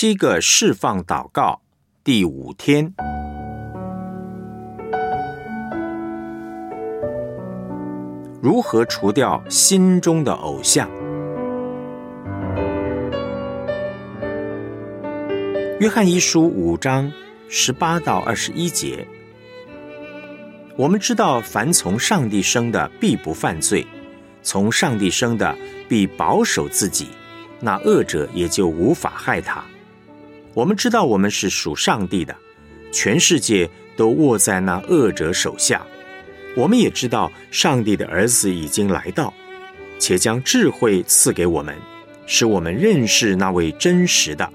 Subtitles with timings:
[0.00, 1.60] 七个释放祷告
[2.04, 2.94] 第五天，
[8.40, 10.88] 如何除掉心中的偶像？
[15.80, 17.12] 约翰一书五章
[17.48, 19.04] 十八到二十一节，
[20.76, 23.84] 我们知道，凡从上帝生的，必不犯罪；
[24.44, 25.58] 从上帝生的，
[25.88, 27.08] 必保守自己。
[27.58, 29.64] 那恶者也就无法害他。
[30.58, 32.34] 我们知道我们是属上帝的，
[32.90, 35.86] 全世界都握在那恶者手下。
[36.56, 39.32] 我们也知道上帝的儿子已经来到，
[40.00, 41.76] 且将智慧赐给我们，
[42.26, 44.52] 使我们认识那位真实的。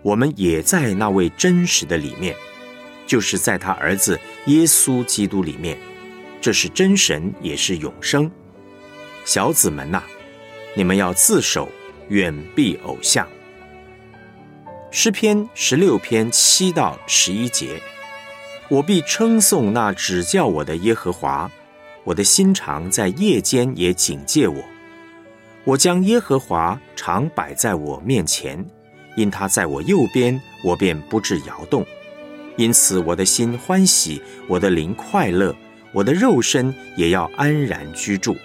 [0.00, 2.34] 我们也在那位真实的里面，
[3.06, 5.76] 就是在他儿子耶稣基督里面。
[6.40, 8.30] 这是真神，也是永生。
[9.26, 10.02] 小子们呐，
[10.74, 11.68] 你们要自守。
[12.08, 13.26] 远避偶像。
[14.94, 17.80] 诗篇十六篇七到十一节，
[18.68, 21.50] 我必称颂那指教我的耶和华，
[22.04, 24.62] 我的心肠在夜间也警戒我。
[25.64, 28.62] 我将耶和华常摆在我面前，
[29.16, 31.86] 因他在我右边，我便不致摇动。
[32.58, 35.56] 因此我的心欢喜，我的灵快乐，
[35.94, 38.36] 我的肉身也要安然居住。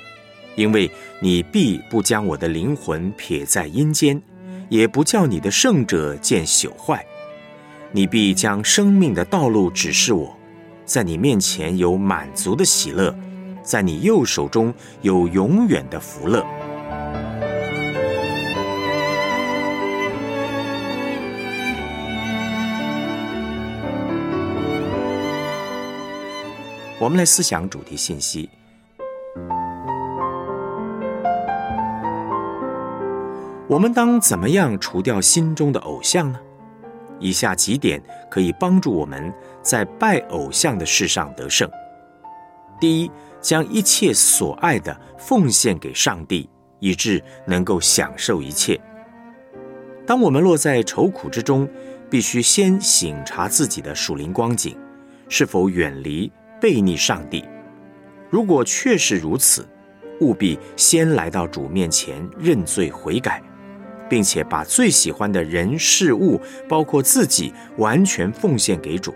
[0.56, 0.90] 因为
[1.20, 4.20] 你必不将我的灵魂撇在阴间，
[4.70, 7.06] 也不叫你的圣者见朽坏。
[7.92, 10.38] 你必将生命的道路指示我，
[10.86, 13.16] 在你面前有满足的喜乐，
[13.64, 16.46] 在你右手中有永远的福乐。
[27.00, 28.50] 我们来思想主题信息。
[33.70, 36.40] 我们当怎么样除掉心中的偶像呢？
[37.20, 41.70] 以下几点可以帮助我们在拜偶像的事上得胜。
[42.80, 48.80] 第一，将一切所爱的奉献给上帝，以致能够享受一切。
[50.06, 51.68] 当我们落在愁苦之中，
[52.10, 54.78] 必须先省察自己的属灵光景，
[55.28, 57.44] 是否远离背逆上帝。
[58.30, 59.68] 如果确实如此，
[60.22, 63.44] 务必先来到主面前认罪悔改。
[64.10, 69.14] 并且把最喜欢的人事物，包括自己，完全奉献给主。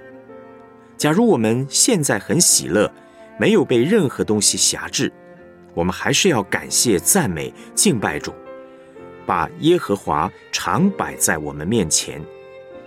[0.97, 2.91] 假如我们现在很喜乐，
[3.39, 5.11] 没有被任何东西辖制，
[5.73, 8.33] 我们还是要感谢、赞美、敬拜主，
[9.25, 12.21] 把耶和华常摆在我们面前，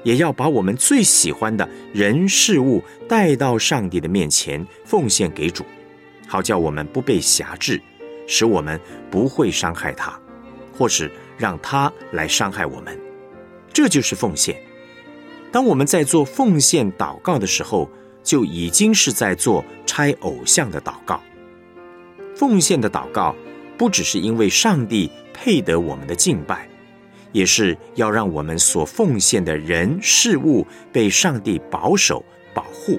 [0.02, 5.64] 也要把我们最喜欢的人事物带到上帝的面前，奉献给主，
[6.28, 7.80] 好叫我们不被辖制，
[8.28, 8.78] 使我们
[9.10, 10.16] 不会伤害他，
[10.76, 11.10] 或是。
[11.36, 12.98] 让他来伤害我们，
[13.72, 14.56] 这就是奉献。
[15.52, 17.88] 当我们在做奉献祷告的时候，
[18.22, 21.20] 就已经是在做拆偶像的祷告。
[22.34, 23.34] 奉献的祷告
[23.78, 26.68] 不只是因为上帝配得我们的敬拜，
[27.30, 32.98] 也是要让我们所奉献的人事物被上帝保守保护。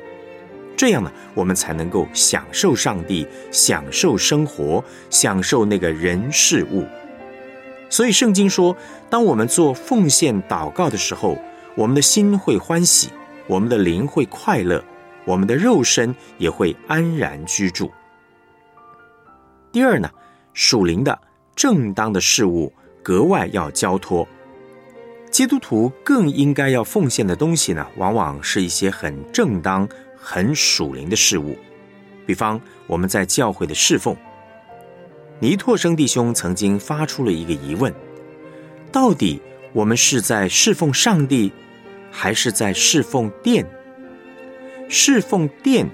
[0.78, 6.86] 这样呢，我们才能够享受上帝，享受生活，享受那个人事物。
[7.96, 8.76] 所以圣经说，
[9.10, 11.38] 当我们做奉献祷告的时候，
[11.78, 13.10] 我们的心会欢喜，
[13.48, 14.84] 我们的灵会快乐，
[15.24, 17.90] 我们的肉身也会安然居住。
[19.72, 20.10] 第二呢，
[20.54, 21.18] 属灵的
[21.56, 24.28] 正当的事物格外要交托。
[25.32, 31.58] 基督徒更应该要奉献的东西呢，往往是一些很正当、很属灵的事物，
[32.26, 34.14] 比方我们在教会的侍奉。
[35.40, 37.94] 尼拓生弟兄曾经发出了一个疑问：
[38.92, 39.42] 到底
[39.74, 41.52] 我们是在侍奉上帝，
[42.10, 43.66] 还是在侍奉殿？
[44.88, 45.90] 侍奉殿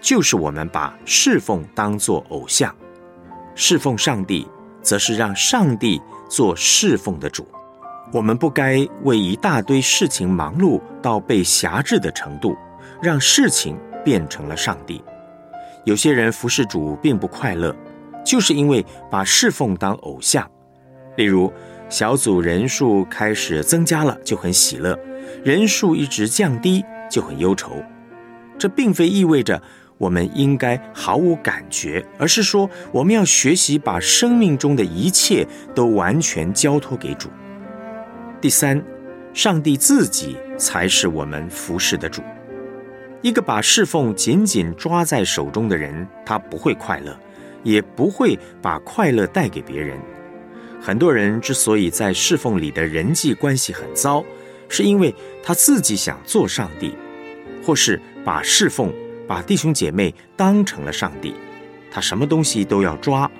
[0.00, 2.70] 就是我们把侍奉当作偶像；
[3.56, 4.46] 侍奉上帝，
[4.80, 6.00] 则是让上帝
[6.30, 7.48] 做侍奉的主。
[8.12, 12.56] 我们不该为一大堆事情忙碌到被辖制的程度，
[13.02, 15.02] 让事情变成了上帝。
[15.84, 17.74] 有些人服侍主并不快乐。
[18.28, 20.46] 就是因为把侍奉当偶像，
[21.16, 21.50] 例如
[21.88, 24.94] 小组人数开始增加了就很喜乐，
[25.42, 27.82] 人数一直降低就很忧愁。
[28.58, 29.62] 这并非意味着
[29.96, 37.30] 我们应该毫无感觉，而是说我们要学习把生命中的一切都完全交托给主。
[38.42, 38.84] 第三，
[39.32, 42.20] 上帝自己才是我们服侍的主。
[43.22, 47.18] 一个把侍奉紧紧抓在手中的人，他不会快乐。
[47.62, 49.98] 也不会把快乐带给别人。
[50.80, 54.24] 很多人之所以在侍奉里的人际关系很糟，
[54.68, 56.94] 是因为他自己想做上帝，
[57.64, 58.92] 或是把侍奉、
[59.26, 61.34] 把弟兄姐妹当成了上帝，
[61.90, 63.30] 他什么东西都要抓，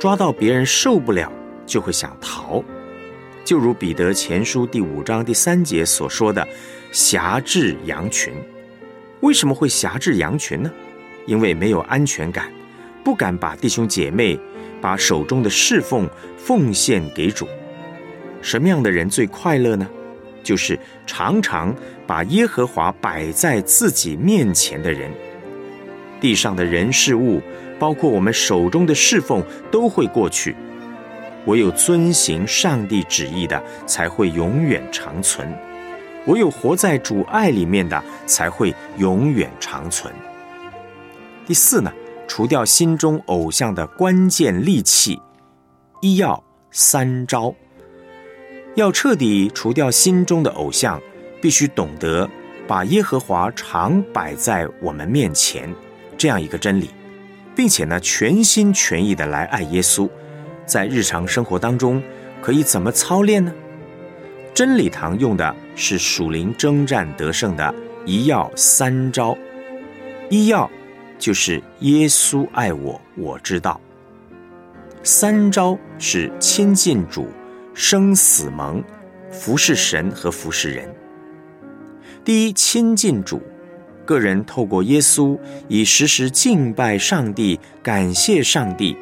[0.00, 1.30] 抓到别人受不了，
[1.66, 2.64] 就会想逃。
[3.44, 6.46] 就如彼得前书第五章第三节所说的
[6.92, 8.32] “辖制羊群”，
[9.20, 10.70] 为什么会辖制羊群呢？
[11.26, 12.50] 因为没有安全感，
[13.04, 14.38] 不敢把弟兄姐妹、
[14.80, 17.46] 把手中的侍奉奉献给主。
[18.42, 19.88] 什么样的人最快乐呢？
[20.42, 21.74] 就是常常
[22.06, 25.10] 把耶和华摆在自己面前的人。
[26.20, 27.42] 地上的人事物，
[27.78, 30.56] 包括我们手中的侍奉，都会过去。
[31.46, 35.46] 唯有遵行上帝旨意的，才会永远长存；
[36.26, 40.12] 唯有活在主爱里面的，才会永远长存。
[41.46, 41.92] 第四呢，
[42.28, 45.20] 除掉心中偶像的关键利器，
[46.00, 47.52] 一要三招。
[48.76, 51.00] 要彻底除掉心中的偶像，
[51.42, 52.28] 必须懂得
[52.68, 55.74] 把耶和华常摆在我们面前
[56.16, 56.90] 这样一个真理，
[57.56, 60.08] 并且呢，全心全意的来爱耶稣。
[60.66, 62.00] 在日常生活当中，
[62.42, 63.52] 可以怎么操练呢？
[64.54, 69.36] 真理堂用的是属灵征战得胜的一要三招。
[70.28, 70.70] 一要
[71.18, 73.80] 就是耶稣爱我，我知道。
[75.02, 77.28] 三招是亲近主、
[77.74, 78.82] 生死盟、
[79.30, 80.88] 服侍神和服侍人。
[82.24, 83.42] 第一，亲近主，
[84.04, 85.38] 个人透过耶稣，
[85.68, 88.96] 以时时敬拜上帝、感谢上帝。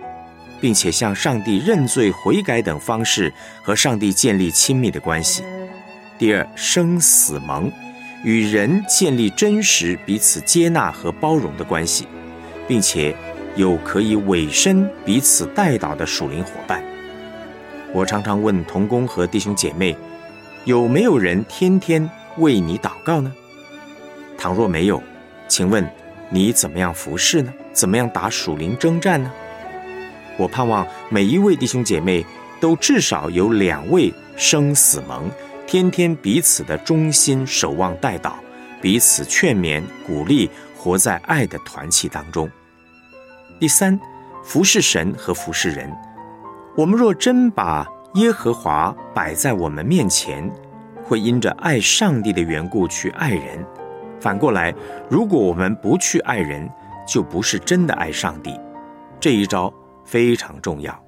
[0.60, 3.32] 并且向上帝认罪悔改等方式
[3.62, 5.42] 和上帝建立亲密的关系。
[6.18, 7.70] 第二，生死盟，
[8.26, 12.08] 与人建立真实彼此接纳和包容的关系，
[12.66, 13.14] 并且
[13.54, 16.82] 有可以委身彼此带导的属灵伙伴。
[17.92, 19.96] 我常常问同工和弟兄姐妹，
[20.64, 23.32] 有没有人天天为你祷告呢？
[24.36, 25.00] 倘若没有，
[25.46, 25.88] 请问
[26.28, 27.52] 你怎么样服侍呢？
[27.72, 29.30] 怎么样打属灵征战呢？
[30.36, 32.26] 我盼望每一位弟兄姐妹
[32.60, 35.30] 都至少有两位生死盟，
[35.66, 38.34] 天天彼此的忠心守望待祷，
[38.80, 42.48] 彼此劝勉鼓励，活在爱的团契当中。
[43.58, 43.98] 第三，
[44.44, 45.92] 服侍神和服侍人。
[46.76, 50.48] 我们若真把耶和华摆在我们面前，
[51.02, 53.64] 会因着爱上帝的缘故去爱人。
[54.20, 54.72] 反过来，
[55.10, 56.70] 如果我们不去爱人，
[57.06, 58.58] 就不是真的爱上帝。
[59.20, 59.72] 这一招。
[60.08, 61.04] 非常重要，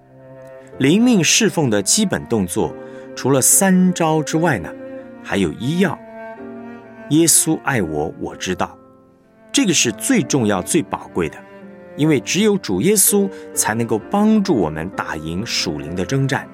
[0.79, 2.75] 灵命侍奉的基本动作，
[3.19, 4.73] 除了三招之外呢，
[5.25, 5.99] 还有医药。
[7.11, 8.79] 耶稣爱我，我知道，
[9.51, 11.37] 这个是最重要、最宝贵的，
[11.97, 16.49] 因为只有主耶稣才能够帮助我们打赢属灵的征战。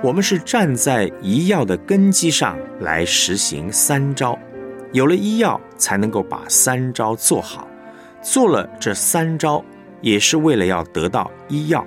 [0.00, 4.38] 我们是站在医药的根基上来实行三招，
[4.92, 7.66] 有了医药，才能够把三招做好。
[8.22, 9.64] 做了这三招。
[10.00, 11.84] 也是为了要得到医药。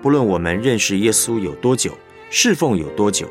[0.00, 1.90] 不论我们认识耶稣有多久，
[2.34, 3.28] 侍奉有多久，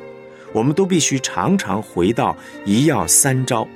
[0.54, 3.68] 我们都必须常常回到一要三招。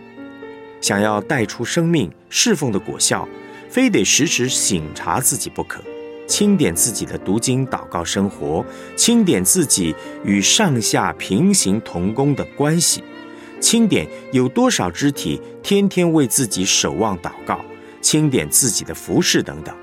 [0.80, 3.28] 想要带出生命侍奉的果效，
[3.68, 5.82] 非得时时醒察自己不可。
[6.28, 8.64] 清点自己的读经祷告生活，
[8.96, 13.04] 清点自己与上下平行同工的关系，
[13.60, 17.66] 清点有多少肢体天天为自己守望祷告，
[18.00, 19.76] 清点自己的服饰等等。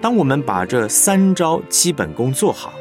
[0.00, 2.72] 当我们把这三招基本功做好，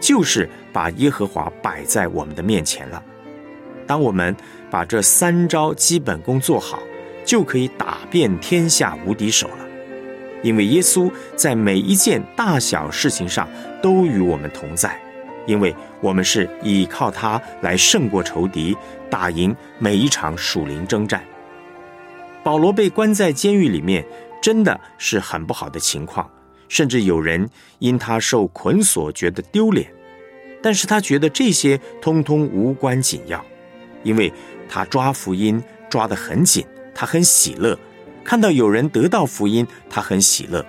[0.00, 3.02] 就是把耶和华摆在我们的面前了。
[3.86, 4.34] 当我们
[4.70, 6.78] 把这三招基本功做好，
[7.24, 9.66] 就可以打遍天下无敌手了。
[10.42, 13.48] 因为耶稣在每一件大小事情上
[13.82, 15.00] 都与我们同在，
[15.46, 18.76] 因为我们是依靠他来胜过仇敌，
[19.10, 21.24] 打赢每一场属灵征战。
[22.44, 24.06] 保罗被关在监狱里面，
[24.40, 26.30] 真的是很不好的情况。
[26.68, 27.48] 甚至有人
[27.78, 29.90] 因他受捆锁觉得丢脸，
[30.62, 33.44] 但是他觉得这些通通无关紧要，
[34.02, 34.32] 因为
[34.68, 37.78] 他抓福音抓得很紧，他很喜乐，
[38.24, 40.64] 看到有人得到福音，他很喜乐，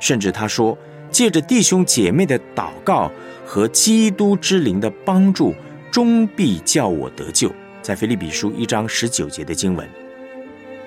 [0.00, 0.76] 甚至他说，
[1.10, 3.10] 借着弟兄姐妹的祷告
[3.44, 5.54] 和基督之灵的帮助，
[5.90, 7.52] 终必叫我得救。
[7.82, 9.88] 在腓利比书一章十九节的经文，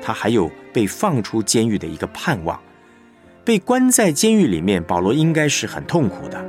[0.01, 2.59] 他还有被放出监狱的一个盼望。
[3.43, 6.43] 被关在监狱里面，保罗应该是很痛苦的。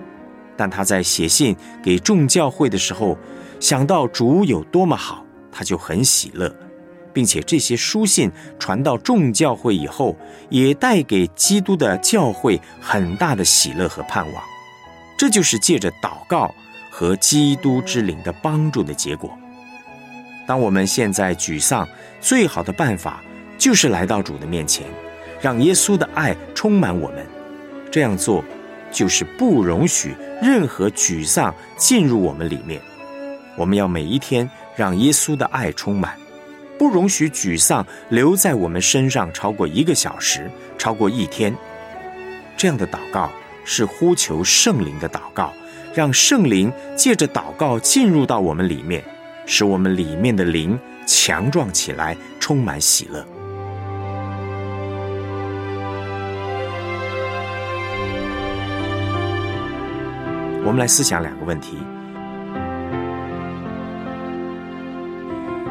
[0.57, 3.17] 但他在写信给众教会的时候，
[3.59, 6.55] 想到主有多么好，他就很喜乐，
[7.13, 10.17] 并且这些书信传到众教会以后，
[10.51, 14.43] 也带给基督的教会很大的喜乐和盼望。
[15.17, 16.53] 这就是借着祷告
[16.91, 19.31] 和基督之灵的帮助的结果。
[20.47, 21.89] 当我们现在沮丧，
[22.21, 23.23] 最好的办法
[23.57, 24.85] 就是来到主的面前，
[25.41, 27.25] 让耶稣的爱充满我们。
[27.93, 28.43] 这样做，
[28.93, 32.81] 就是不容许任何沮丧进入我们里面。
[33.57, 36.17] 我们要每一天让耶稣的爱充满，
[36.79, 41.55] 不容许沮丧留在我们身上超过一个小时，超过一天。
[42.57, 43.31] 这样的祷告
[43.65, 45.53] 是呼求圣灵的祷告，
[45.95, 49.03] 让圣灵借着祷告进入到我们里面。
[49.45, 53.27] 使我们里面的灵强壮起来，充满喜乐。
[60.65, 61.77] 我们来思想两个问题：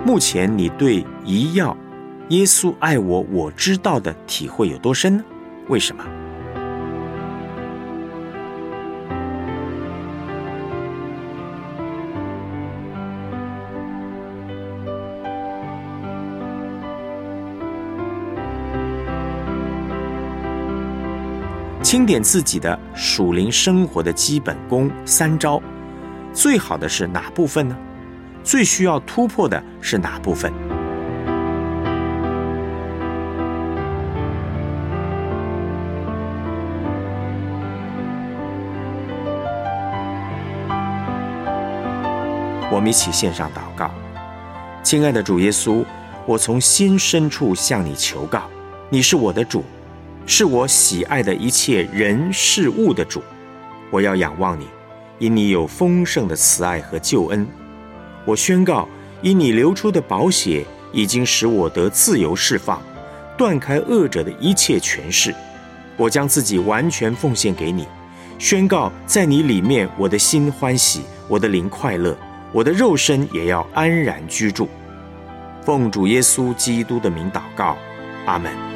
[0.05, 1.75] 目前你对一要
[2.27, 5.23] 耶稣爱我，我知道的体会有多深呢？
[5.69, 6.03] 为什么？
[21.91, 25.61] 清点自己的属灵生活的基本功三招，
[26.31, 27.75] 最好的是哪部分呢？
[28.45, 30.53] 最需要突破的是哪部分？
[42.71, 43.91] 我们一起献上祷告，
[44.81, 45.83] 亲爱的主耶稣，
[46.25, 48.43] 我从心深处向你求告，
[48.89, 49.65] 你是我的主。
[50.25, 53.21] 是我喜爱的一切人事物的主，
[53.89, 54.67] 我要仰望你，
[55.19, 57.45] 因你有丰盛的慈爱和救恩。
[58.25, 58.87] 我宣告，
[59.21, 62.81] 因你流出的宝血已经使我得自由释放，
[63.37, 65.33] 断开恶者的一切权势。
[65.97, 67.85] 我将自己完全奉献给你，
[68.39, 72.15] 宣告在你里面，我的心欢喜，我的灵快乐，
[72.51, 74.69] 我的肉身也要安然居住。
[75.63, 77.77] 奉主耶稣基督的名祷告，
[78.25, 78.70] 阿门。